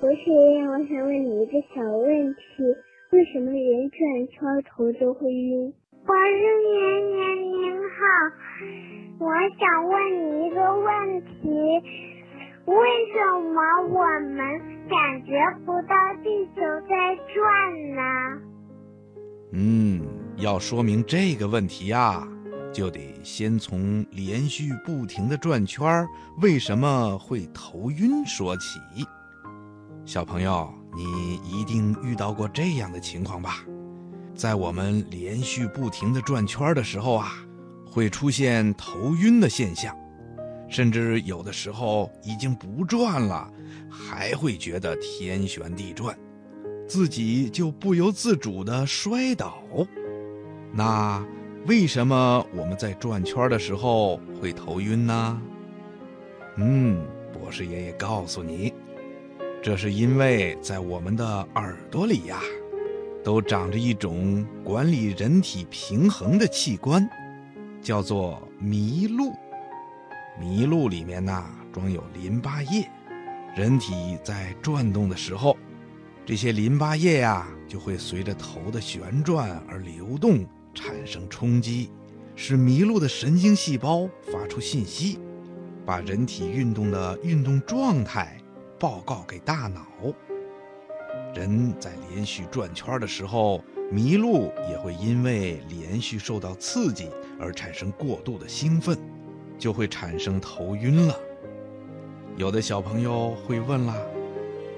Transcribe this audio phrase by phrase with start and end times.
[0.00, 2.40] 博士爷爷，我想问你一个小问题：
[3.10, 5.70] 为什么人转圈头都会晕？
[6.06, 6.80] 博士爷
[7.10, 8.00] 爷您好，
[9.18, 11.50] 我想问你一个问题：
[12.64, 12.74] 为
[13.12, 13.60] 什么
[13.90, 14.38] 我们
[14.88, 15.36] 感觉
[15.66, 15.94] 不到
[16.24, 18.40] 地球在转呢？
[19.52, 20.00] 嗯，
[20.38, 22.26] 要说明这个问题呀，
[22.72, 26.08] 就得先从连续不停的转圈儿
[26.40, 28.80] 为什么会头晕说起。
[30.10, 33.64] 小朋友，你一定遇到过这样的情况吧？
[34.34, 37.30] 在我们连续不停的转圈的时候啊，
[37.86, 39.96] 会出现头晕的现象，
[40.68, 43.48] 甚至有的时候已经不转了，
[43.88, 46.18] 还会觉得天旋地转，
[46.88, 49.62] 自己就不由自主的摔倒。
[50.72, 51.24] 那
[51.68, 55.40] 为什么我们在转圈的时候会头晕呢？
[56.56, 57.00] 嗯，
[57.32, 58.74] 博士爷爷告诉你，
[59.62, 62.40] 这是因为在我们的耳朵里呀，
[63.22, 67.06] 都长着一种管理人体平衡的器官，
[67.82, 69.34] 叫做麋鹿。
[70.40, 72.88] 麋鹿里面呐装有淋巴液，
[73.54, 75.54] 人体在转动的时候，
[76.24, 81.90] 这些淋巴液呀就会随着头的旋转而流动，产生冲击，
[82.34, 85.18] 使麋鹿的神经细胞发出信息，
[85.84, 88.39] 把人体运动的运动状态
[88.80, 89.86] 报告给大脑。
[91.34, 98.98] 人在连续转圈的时候，麋鹿也会因为连续受到刺激而产生过度的兴奋，
[99.58, 101.14] 就会产生头晕了。
[102.36, 103.94] 有的小朋友会问啦，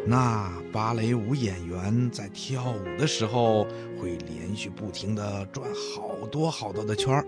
[0.05, 3.64] 那芭蕾舞演员在跳舞的时候
[4.00, 7.25] 会连续不停地转好多好多的圈儿，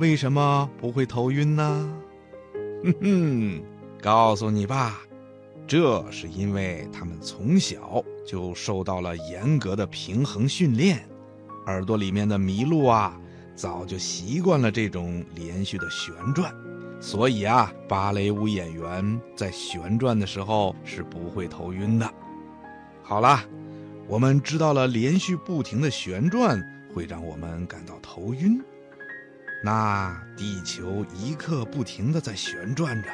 [0.00, 1.94] 为什么不会头晕呢？
[2.82, 3.62] 哼哼，
[4.02, 5.00] 告诉你吧，
[5.68, 11.06] 这是因为他们从小就受到了严格的平衡训练，
[11.66, 13.20] 耳朵里面的麋鹿啊，
[13.54, 16.50] 早就习惯了这种连续的旋转，
[17.00, 22.10] 所以啊，芭蕾舞演员在旋转的时候是不会头晕的。
[23.02, 23.44] 好啦，
[24.06, 26.58] 我们知道了连续不停的旋转
[26.94, 28.58] 会让我们感到头晕，
[29.62, 33.08] 那地球一刻不停的在旋转着。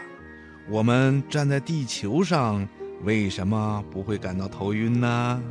[0.70, 2.66] 我们站在地球上，
[3.02, 5.42] 为什么不会感到头晕呢？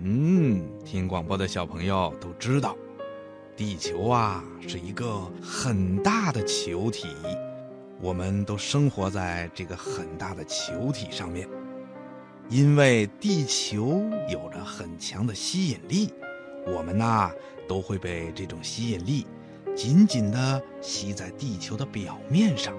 [0.00, 2.76] 嗯，听广播的小朋友都知道，
[3.56, 7.06] 地球啊是一个很大的球体，
[8.00, 11.48] 我们都生活在这个很大的球体上面。
[12.48, 16.12] 因为地球有着很强的吸引力，
[16.66, 17.30] 我们呐
[17.68, 19.24] 都会被这种吸引力
[19.76, 22.74] 紧紧地吸在地球的表面上。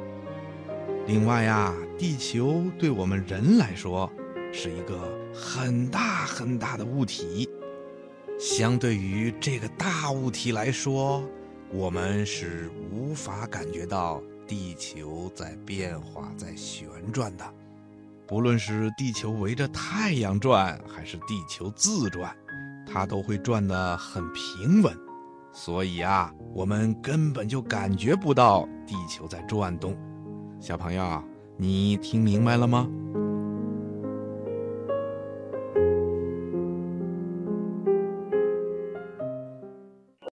[1.07, 4.11] 另外呀，地球对我们人来说
[4.51, 4.99] 是一个
[5.31, 7.47] 很大很大的物体，
[8.39, 11.23] 相对于这个大物体来说，
[11.71, 17.45] 我们是无法感觉到地球在变化、在旋转的。
[18.25, 22.35] 不论是地球围着太阳转，还是地球自转，
[22.91, 24.91] 它都会转得很平稳，
[25.53, 29.95] 所以啊，我们根本就感觉不到地球在转动。
[30.59, 31.21] 小朋友，
[31.57, 32.89] 你听明白了吗？